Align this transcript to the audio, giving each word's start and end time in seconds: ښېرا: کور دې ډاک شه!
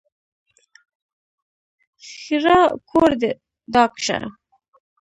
ښېرا: 2.09 2.59
کور 2.89 3.11
دې 3.21 3.31
ډاک 3.73 3.93
شه! 4.05 4.17